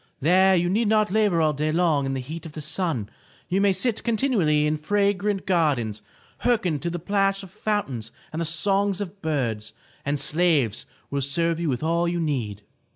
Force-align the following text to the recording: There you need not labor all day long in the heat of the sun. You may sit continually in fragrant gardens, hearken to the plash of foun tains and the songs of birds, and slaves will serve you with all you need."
There 0.19 0.55
you 0.55 0.67
need 0.67 0.87
not 0.87 1.11
labor 1.11 1.41
all 1.41 1.53
day 1.53 1.71
long 1.71 2.07
in 2.07 2.15
the 2.15 2.21
heat 2.21 2.47
of 2.47 2.53
the 2.53 2.59
sun. 2.61 3.07
You 3.49 3.61
may 3.61 3.71
sit 3.71 4.03
continually 4.03 4.65
in 4.65 4.77
fragrant 4.77 5.45
gardens, 5.45 6.01
hearken 6.39 6.79
to 6.79 6.89
the 6.89 6.97
plash 6.97 7.43
of 7.43 7.51
foun 7.51 7.83
tains 7.85 8.11
and 8.33 8.41
the 8.41 8.45
songs 8.45 8.99
of 8.99 9.21
birds, 9.21 9.73
and 10.03 10.19
slaves 10.19 10.87
will 11.11 11.21
serve 11.21 11.59
you 11.59 11.69
with 11.69 11.83
all 11.83 12.07
you 12.07 12.19
need." 12.19 12.63